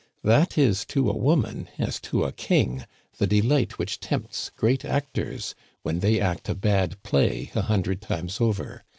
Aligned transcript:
that 0.23 0.57
is 0.57 0.83
to 0.83 1.11
a 1.11 1.15
woman 1.15 1.67
as 1.77 1.99
to 2.01 2.23
a 2.23 2.31
king 2.31 2.85
the 3.19 3.27
delight 3.27 3.77
which 3.77 3.99
tempts 3.99 4.49
great 4.57 4.83
actors 4.83 5.53
when 5.83 5.99
they 5.99 6.19
act 6.19 6.49
a 6.49 6.55
bad 6.55 6.97
play 7.03 7.51
a 7.53 7.61
hundred 7.61 8.01
times 8.01 8.41
over. 8.41 8.83